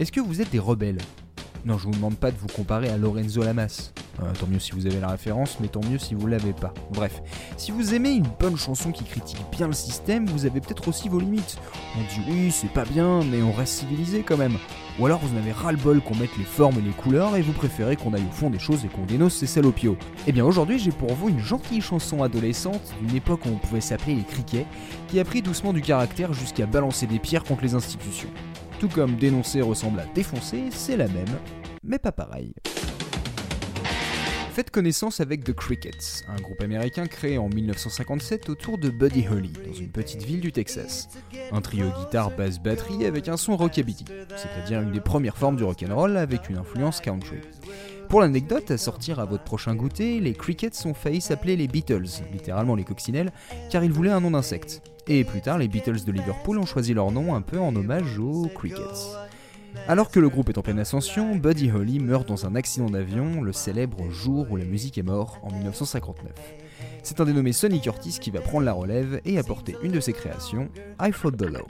[0.00, 0.96] Est-ce que vous êtes des rebelles?
[1.66, 3.92] Non, je vous demande pas de vous comparer à Lorenzo Lamas.
[4.22, 6.72] Euh, tant mieux si vous avez la référence, mais tant mieux si vous l'avez pas.
[6.90, 7.20] Bref,
[7.58, 11.10] si vous aimez une bonne chanson qui critique bien le système, vous avez peut-être aussi
[11.10, 11.58] vos limites.
[11.98, 14.56] On dit oui, c'est pas bien, mais on reste civilisé quand même.
[14.98, 17.52] Ou alors vous en avez ras-le-bol qu'on mette les formes et les couleurs et vous
[17.52, 19.98] préférez qu'on aille au fond des choses et qu'on dénonce ces salopios.
[20.26, 23.82] Eh bien aujourd'hui j'ai pour vous une gentille chanson adolescente d'une époque où on pouvait
[23.82, 24.66] s'appeler les criquets,
[25.08, 28.30] qui a pris doucement du caractère jusqu'à balancer des pierres contre les institutions.
[28.80, 31.38] Tout comme dénoncer ressemble à défoncer, c'est la même,
[31.84, 32.54] mais pas pareil.
[34.52, 39.52] Faites connaissance avec The Crickets, un groupe américain créé en 1957 autour de Buddy Holly,
[39.66, 41.10] dans une petite ville du Texas.
[41.52, 45.64] Un trio guitare, basse, batterie avec un son rockabilly, c'est-à-dire une des premières formes du
[45.64, 47.36] rock'n'roll avec une influence country.
[48.10, 52.24] Pour l'anecdote, à sortir à votre prochain goûter, les Crickets ont failli s'appeler les Beatles,
[52.32, 53.30] littéralement les coccinelles,
[53.70, 54.82] car ils voulaient un nom d'insecte.
[55.06, 58.18] Et plus tard, les Beatles de Liverpool ont choisi leur nom un peu en hommage
[58.18, 59.14] aux Crickets.
[59.86, 63.42] Alors que le groupe est en pleine ascension, Buddy Holly meurt dans un accident d'avion
[63.42, 66.32] le célèbre jour où la musique est morte en 1959.
[67.04, 70.14] C'est un dénommé Sonny Curtis qui va prendre la relève et apporter une de ses
[70.14, 70.68] créations,
[71.00, 71.66] I Fought the Law.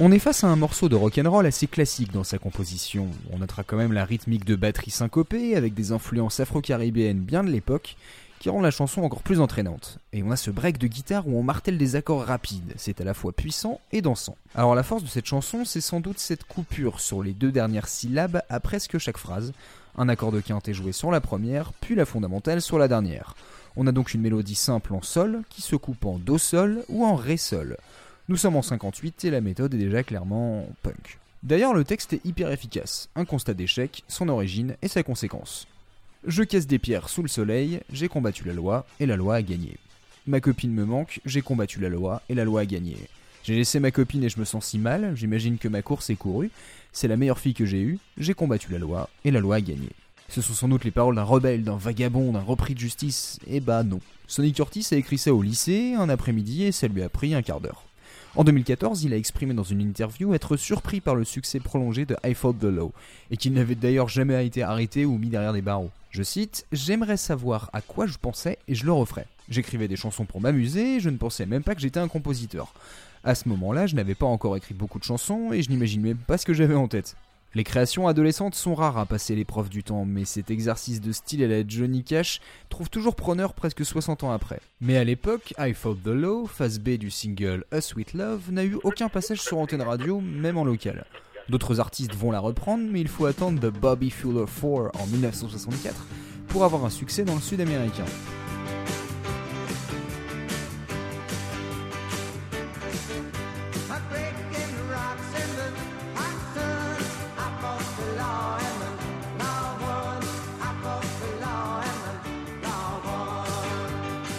[0.00, 3.08] On est face à un morceau de rock'n'roll assez classique dans sa composition.
[3.30, 7.50] On notera quand même la rythmique de batterie syncopée avec des influences afro-caribéennes bien de
[7.50, 7.96] l'époque
[8.40, 9.98] qui rend la chanson encore plus entraînante.
[10.12, 13.04] Et on a ce break de guitare où on martèle des accords rapides, c'est à
[13.04, 14.34] la fois puissant et dansant.
[14.54, 17.86] Alors la force de cette chanson, c'est sans doute cette coupure sur les deux dernières
[17.86, 19.52] syllabes à presque chaque phrase.
[19.96, 23.36] Un accord de quinte est joué sur la première, puis la fondamentale sur la dernière.
[23.76, 27.04] On a donc une mélodie simple en sol qui se coupe en do sol ou
[27.04, 27.76] en ré sol.
[28.28, 31.18] Nous sommes en 58 et la méthode est déjà clairement punk.
[31.42, 33.08] D'ailleurs, le texte est hyper efficace.
[33.16, 35.66] Un constat d'échec, son origine et sa conséquence.
[36.24, 39.42] Je casse des pierres sous le soleil, j'ai combattu la loi et la loi a
[39.42, 39.76] gagné.
[40.28, 42.96] Ma copine me manque, j'ai combattu la loi et la loi a gagné.
[43.42, 46.16] J'ai laissé ma copine et je me sens si mal, j'imagine que ma course est
[46.16, 46.52] courue.
[46.92, 49.60] C'est la meilleure fille que j'ai eue, j'ai combattu la loi et la loi a
[49.60, 49.88] gagné.
[50.28, 53.40] Ce sont sans doute les paroles d'un rebelle, d'un vagabond, d'un repris de justice.
[53.48, 53.98] Eh bah non.
[54.28, 57.42] Sonny Curtis a écrit ça au lycée, un après-midi, et ça lui a pris un
[57.42, 57.84] quart d'heure.
[58.34, 62.16] En 2014, il a exprimé dans une interview être surpris par le succès prolongé de
[62.24, 62.90] I Fought the Law,
[63.30, 65.90] et qu'il n'avait d'ailleurs jamais été arrêté ou mis derrière des barreaux.
[66.10, 69.26] Je cite J'aimerais savoir à quoi je pensais et je le referais.
[69.50, 72.72] J'écrivais des chansons pour m'amuser, je ne pensais même pas que j'étais un compositeur.
[73.22, 76.16] À ce moment-là, je n'avais pas encore écrit beaucoup de chansons et je n'imaginais même
[76.16, 77.16] pas ce que j'avais en tête.
[77.54, 81.44] Les créations adolescentes sont rares à passer l'épreuve du temps, mais cet exercice de style
[81.44, 82.40] à la Johnny Cash
[82.70, 84.58] trouve toujours preneur presque 60 ans après.
[84.80, 88.64] Mais à l'époque, I Fought the Law, phase B du single A Sweet Love, n'a
[88.64, 91.04] eu aucun passage sur antenne radio, même en local.
[91.50, 96.06] D'autres artistes vont la reprendre, mais il faut attendre The Bobby Fuller 4 en 1964
[96.48, 98.06] pour avoir un succès dans le sud américain.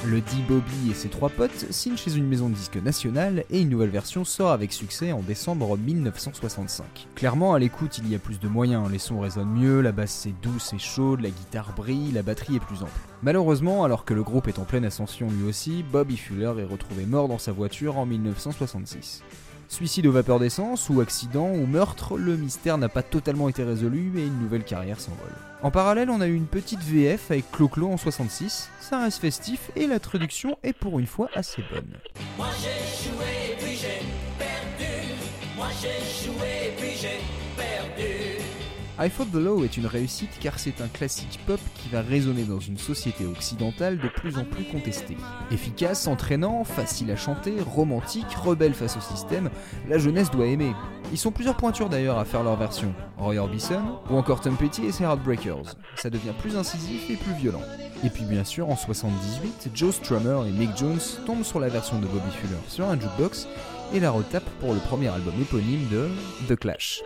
[0.05, 3.61] Le D Bobby et ses trois potes signent chez une maison de disques nationale et
[3.61, 7.07] une nouvelle version sort avec succès en décembre 1965.
[7.15, 10.25] Clairement, à l'écoute, il y a plus de moyens, les sons résonnent mieux, la basse
[10.25, 12.91] est douce et chaude, la guitare brille, la batterie est plus ample.
[13.21, 17.05] Malheureusement, alors que le groupe est en pleine ascension lui aussi, Bobby Fuller est retrouvé
[17.05, 19.23] mort dans sa voiture en 1966.
[19.73, 24.11] Suicide aux vapeurs d'essence ou accident ou meurtre, le mystère n'a pas totalement été résolu
[24.19, 25.33] et une nouvelle carrière s'envole.
[25.63, 29.71] En parallèle, on a eu une petite VF avec Clo-Clo en 66, ça reste festif
[29.75, 31.89] et la traduction est pour une fois assez bonne.
[39.03, 42.43] I Fought the Law est une réussite car c'est un classique pop qui va résonner
[42.43, 45.17] dans une société occidentale de plus en plus contestée.
[45.51, 49.49] Efficace, entraînant, facile à chanter, romantique, rebelle face au système,
[49.89, 50.71] la jeunesse doit aimer.
[51.11, 54.85] Ils sont plusieurs pointures d'ailleurs à faire leur version, Roy Orbison ou encore Tom Petty
[54.85, 55.75] et ses Heartbreakers.
[55.97, 57.63] Ça devient plus incisif et plus violent.
[58.05, 61.99] Et puis bien sûr en 78, Joe Strummer et Mick Jones tombent sur la version
[61.99, 63.49] de Bobby Fuller sur un jukebox
[63.93, 66.07] et la retapent pour le premier album éponyme de
[66.47, 67.03] The Clash.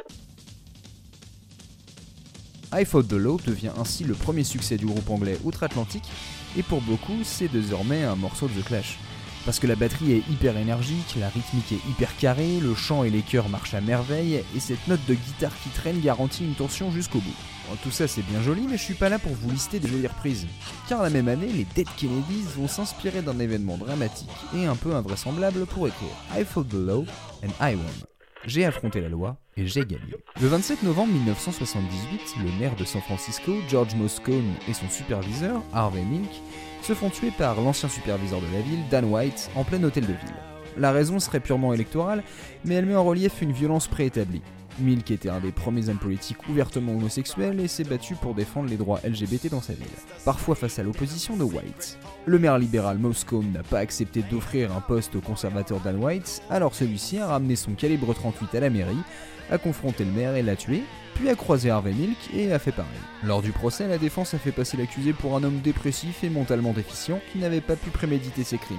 [2.73, 6.09] I Fought the Law devient ainsi le premier succès du groupe anglais outre-Atlantique,
[6.57, 8.97] et pour beaucoup, c'est désormais un morceau de The Clash.
[9.45, 13.09] Parce que la batterie est hyper énergique, la rythmique est hyper carrée, le chant et
[13.09, 16.91] les chœurs marchent à merveille, et cette note de guitare qui traîne garantit une tension
[16.91, 17.77] jusqu'au bout.
[17.83, 20.07] tout ça c'est bien joli, mais je suis pas là pour vous lister des jolies
[20.07, 20.45] reprises.
[20.89, 24.93] Car la même année, les Dead Kennedys vont s'inspirer d'un événement dramatique et un peu
[24.93, 27.05] invraisemblable pour écrire I fought the law
[27.41, 28.07] and I won.
[28.45, 30.15] J'ai affronté la loi et j'ai gagné.
[30.39, 36.03] Le 27 novembre 1978, le maire de San Francisco, George Moscone, et son superviseur, Harvey
[36.03, 36.29] Milk,
[36.81, 40.13] se font tuer par l'ancien superviseur de la ville, Dan White, en plein hôtel de
[40.13, 40.35] ville.
[40.77, 42.23] La raison serait purement électorale,
[42.63, 44.43] mais elle met en relief une violence préétablie.
[44.79, 48.77] Milk était un des premiers hommes politiques ouvertement homosexuels et s'est battu pour défendre les
[48.77, 49.87] droits LGBT dans sa ville,
[50.25, 51.97] parfois face à l'opposition de White.
[52.25, 56.75] Le maire libéral Moscone n'a pas accepté d'offrir un poste au conservateur Dan White, alors
[56.75, 58.97] celui-ci a ramené son calibre 38 à la mairie,
[59.49, 60.83] a confronté le maire et l'a tué,
[61.15, 62.91] puis a croisé Harvey Milk et a fait pareil.
[63.23, 66.73] Lors du procès, la défense a fait passer l'accusé pour un homme dépressif et mentalement
[66.73, 68.77] déficient qui n'avait pas pu préméditer ses crimes.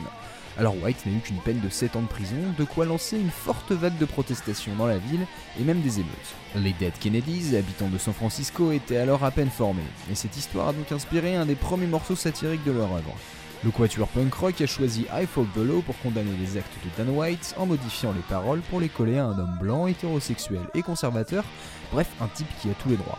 [0.58, 3.31] Alors White n'a eu qu'une peine de 7 ans de prison, de quoi lancer une
[3.31, 5.25] forte vague de protestations dans la ville
[5.60, 6.34] et même des émeutes.
[6.56, 10.69] Les Dead Kennedys, habitants de San Francisco, étaient alors à peine formés, et cette histoire
[10.69, 13.14] a donc inspiré un des premiers morceaux satiriques de leur œuvre.
[13.64, 17.16] Le quatuor punk rock a choisi I the Law pour condamner les actes de Dan
[17.16, 21.44] White en modifiant les paroles pour les coller à un homme blanc, hétérosexuel et conservateur,
[21.93, 23.19] bref un type qui a tous les droits.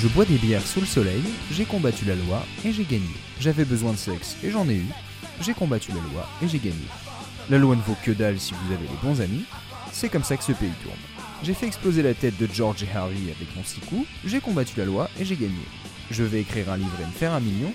[0.00, 3.04] Je bois des bières sous le soleil, j'ai combattu la loi et j'ai gagné.
[3.38, 4.86] J'avais besoin de sexe et j'en ai eu.
[5.42, 6.86] J'ai combattu la loi et j'ai gagné.
[7.50, 9.44] La loi ne vaut que dalle si vous avez les bons amis.
[9.92, 10.96] C'est comme ça que ce pays tourne.
[11.42, 14.72] J'ai fait exploser la tête de George et Harvey avec mon six coups, j'ai combattu
[14.78, 15.66] la loi et j'ai gagné.
[16.10, 17.74] Je vais écrire un livre et me faire un million.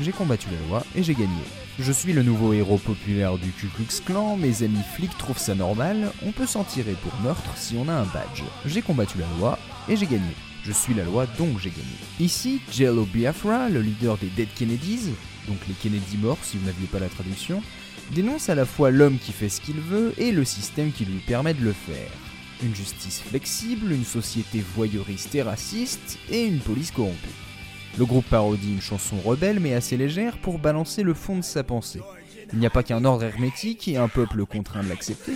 [0.00, 1.42] J'ai combattu la loi et j'ai gagné.
[1.78, 5.54] Je suis le nouveau héros populaire du Ku Klux Klan, mes amis flics trouvent ça
[5.54, 8.42] normal, on peut s'en tirer pour meurtre si on a un badge.
[8.66, 10.34] J'ai combattu la loi et j'ai gagné.
[10.64, 11.82] Je suis la loi, donc j'ai gagné.
[12.20, 15.10] Ici, Jello Biafra, le leader des Dead Kennedys,
[15.48, 17.62] donc les Kennedy morts si vous n'aviez pas la traduction,
[18.12, 21.18] dénonce à la fois l'homme qui fait ce qu'il veut et le système qui lui
[21.18, 22.10] permet de le faire.
[22.62, 27.28] Une justice flexible, une société voyeuriste et raciste, et une police corrompue.
[27.98, 31.64] Le groupe parodie une chanson rebelle mais assez légère pour balancer le fond de sa
[31.64, 32.00] pensée.
[32.52, 35.32] Il n'y a pas qu'un ordre hermétique et un peuple contraint de l'accepter,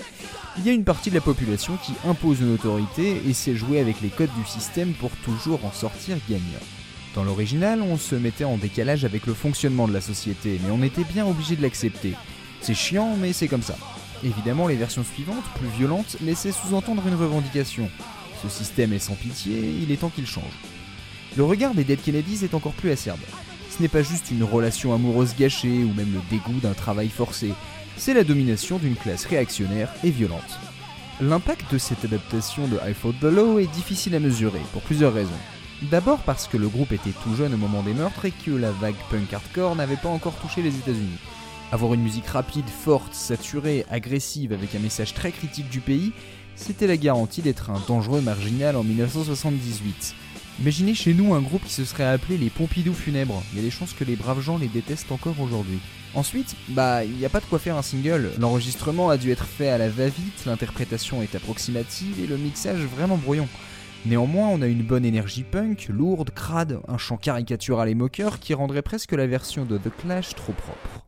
[0.59, 3.81] il y a une partie de la population qui impose une autorité et sait jouer
[3.81, 6.43] avec les codes du système pour toujours en sortir gagnant.
[7.15, 10.83] Dans l'original, on se mettait en décalage avec le fonctionnement de la société, mais on
[10.83, 12.15] était bien obligé de l'accepter.
[12.61, 13.77] C'est chiant, mais c'est comme ça.
[14.23, 17.91] Évidemment, les versions suivantes, plus violentes, laissaient sous-entendre une revendication.
[18.43, 20.45] Ce système est sans pitié, il est temps qu'il change.
[21.37, 23.21] Le regard des Dead Kennedys est encore plus acerbe.
[23.71, 27.53] Ce n'est pas juste une relation amoureuse gâchée ou même le dégoût d'un travail forcé,
[27.97, 30.59] c'est la domination d'une classe réactionnaire et violente.
[31.21, 35.15] L'impact de cette adaptation de I Fought the Law est difficile à mesurer pour plusieurs
[35.15, 35.31] raisons.
[35.91, 38.71] D'abord parce que le groupe était tout jeune au moment des meurtres et que la
[38.71, 41.19] vague punk hardcore n'avait pas encore touché les États-Unis.
[41.73, 46.13] Avoir une musique rapide, forte, saturée, agressive avec un message très critique du pays,
[46.55, 50.15] c'était la garantie d'être un dangereux marginal en 1978.
[50.58, 53.43] Imaginez chez nous un groupe qui se serait appelé les Pompidou funèbres.
[53.53, 55.81] Il y a des chances que les braves gens les détestent encore aujourd'hui.
[56.14, 58.31] Ensuite, bah, il n'y a pas de quoi faire un single.
[58.38, 63.19] L'enregistrement a dû être fait à la va-vite, l'interprétation est approximative et le mixage vraiment
[63.19, 63.49] brouillon.
[64.06, 68.55] Néanmoins, on a une bonne énergie punk, lourde, crade, un chant caricatural et moqueur qui
[68.55, 71.05] rendrait presque la version de The Clash trop propre.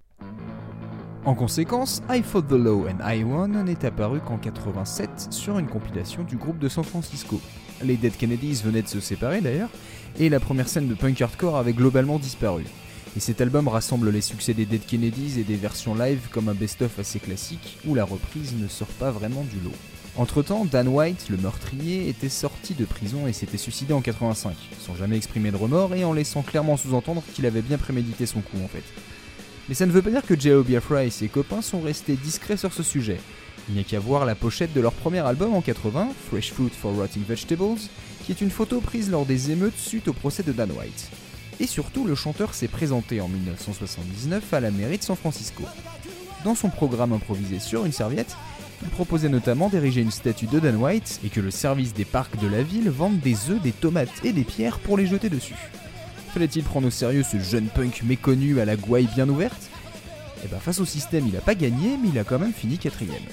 [1.24, 5.68] En conséquence, I Fought the Law and I Won n'est apparu qu'en 87 sur une
[5.68, 7.40] compilation du groupe de San Francisco.
[7.84, 9.70] Les Dead Kennedys venaient de se séparer d'ailleurs,
[10.18, 12.64] et la première scène de punk hardcore avait globalement disparu.
[13.16, 16.54] Et cet album rassemble les succès des Dead Kennedys et des versions live comme un
[16.54, 19.74] best-of assez classique où la reprise ne sort pas vraiment du lot.
[20.16, 24.96] Entre-temps, Dan White, le meurtrier, était sorti de prison et s'était suicidé en 85, sans
[24.96, 28.58] jamais exprimer de remords et en laissant clairement sous-entendre qu'il avait bien prémédité son coup
[28.62, 28.82] en fait.
[29.68, 30.64] Mais ça ne veut pas dire que J.O.
[30.64, 33.20] Biafra et ses copains sont restés discrets sur ce sujet.
[33.68, 36.70] Il n'y a qu'à voir la pochette de leur premier album en 80, Fresh Fruit
[36.70, 37.78] for Rotting Vegetables,
[38.24, 41.10] qui est une photo prise lors des émeutes suite au procès de Dan White.
[41.60, 45.64] Et surtout, le chanteur s'est présenté en 1979 à la mairie de San Francisco.
[46.44, 48.36] Dans son programme improvisé sur une serviette,
[48.82, 52.38] il proposait notamment d'ériger une statue de Dan White et que le service des parcs
[52.40, 55.56] de la ville vende des œufs, des tomates et des pierres pour les jeter dessus.
[56.32, 59.68] Fallait-il prendre au sérieux ce jeune punk méconnu à la gouaille bien ouverte?
[60.44, 62.78] Eh ben face au système il a pas gagné mais il a quand même fini
[62.78, 63.24] quatrième.